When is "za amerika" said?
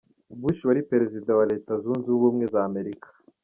2.53-3.07